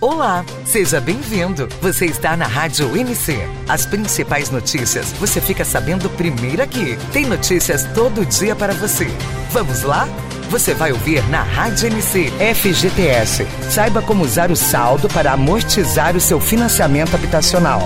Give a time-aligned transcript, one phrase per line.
[0.00, 1.68] Olá, seja bem-vindo.
[1.82, 3.38] Você está na Rádio NC.
[3.68, 6.96] As principais notícias você fica sabendo primeiro aqui.
[7.12, 9.06] Tem notícias todo dia para você.
[9.50, 10.08] Vamos lá?
[10.48, 13.46] Você vai ouvir na Rádio NC FGTS.
[13.70, 17.82] Saiba como usar o saldo para amortizar o seu financiamento habitacional.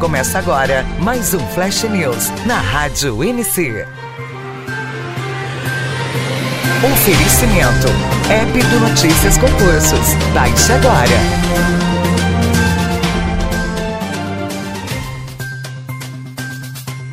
[0.00, 3.86] Começa agora mais um Flash News na Rádio NC.
[6.92, 7.86] Oferecimento.
[8.28, 10.14] App do Notícias Concursos.
[10.34, 11.41] Baixe agora.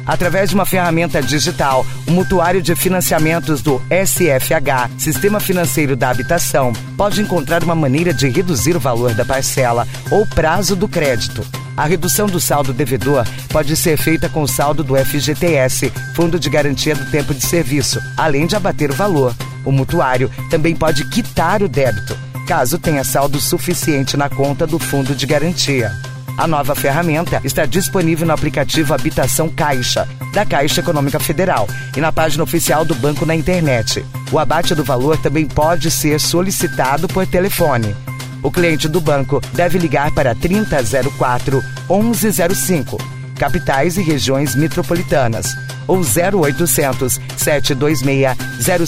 [0.09, 6.73] Através de uma ferramenta digital, o mutuário de financiamentos do SFH, Sistema Financeiro da Habitação,
[6.97, 11.45] pode encontrar uma maneira de reduzir o valor da parcela ou prazo do crédito.
[11.77, 16.49] A redução do saldo devedor pode ser feita com o saldo do FGTS, Fundo de
[16.49, 19.35] Garantia do Tempo de Serviço, além de abater o valor.
[19.63, 25.13] O mutuário também pode quitar o débito, caso tenha saldo suficiente na conta do fundo
[25.13, 25.91] de garantia.
[26.39, 32.13] A nova ferramenta está disponível no aplicativo Habitação Caixa, da Caixa Econômica Federal, e na
[32.13, 34.05] página oficial do banco na internet.
[34.31, 37.93] O abate do valor também pode ser solicitado por telefone.
[38.41, 42.97] O cliente do banco deve ligar para 3004 1105,
[43.37, 45.53] capitais e regiões metropolitanas,
[45.85, 48.37] ou 0800 726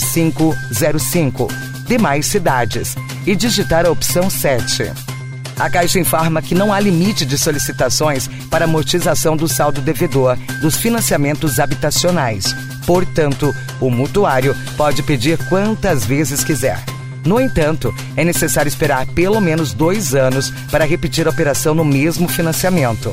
[0.00, 1.48] 0505,
[1.86, 5.11] demais cidades, e digitar a opção 7.
[5.58, 10.76] A Caixa informa que não há limite de solicitações para amortização do saldo devedor dos
[10.76, 12.54] financiamentos habitacionais.
[12.86, 16.82] Portanto, o mutuário pode pedir quantas vezes quiser.
[17.24, 22.28] No entanto, é necessário esperar pelo menos dois anos para repetir a operação no mesmo
[22.28, 23.12] financiamento.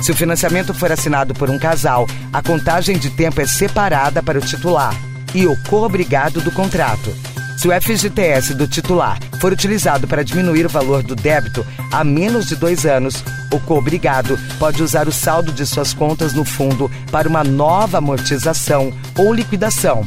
[0.00, 4.38] Se o financiamento for assinado por um casal, a contagem de tempo é separada para
[4.38, 4.94] o titular
[5.34, 7.14] e o co-obrigado do contrato.
[7.56, 12.46] Se o FGTS do titular for utilizado para diminuir o valor do débito há menos
[12.46, 17.28] de dois anos, o co-obrigado pode usar o saldo de suas contas no fundo para
[17.28, 20.06] uma nova amortização ou liquidação,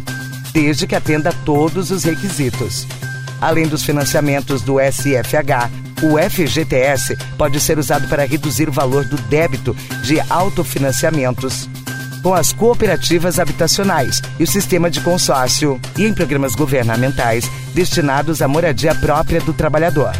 [0.54, 2.88] desde que atenda todos os requisitos.
[3.42, 5.72] Além dos financiamentos do SFH,
[6.04, 11.68] o FGTS pode ser usado para reduzir o valor do débito de autofinanciamentos
[12.22, 18.48] com as cooperativas habitacionais e o sistema de consórcio e em programas governamentais destinados à
[18.48, 20.12] moradia própria do trabalhador.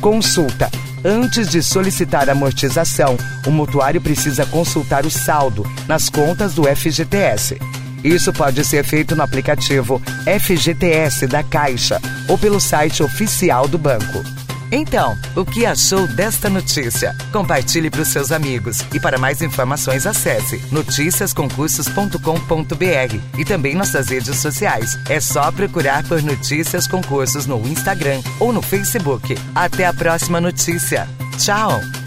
[0.00, 0.70] Consulta.
[1.04, 3.16] Antes de solicitar amortização,
[3.46, 7.58] o mutuário precisa consultar o saldo nas contas do FGTS.
[8.02, 10.02] Isso pode ser feito no aplicativo
[10.40, 14.22] FGTS da Caixa ou pelo site oficial do banco.
[14.70, 17.14] Então, o que achou desta notícia?
[17.32, 24.38] Compartilhe para os seus amigos e para mais informações acesse noticiasconcursos.com.br e também nossas redes
[24.38, 24.96] sociais.
[25.08, 29.36] É só procurar por Notícias Concursos no Instagram ou no Facebook.
[29.54, 31.06] Até a próxima notícia.
[31.38, 32.05] Tchau!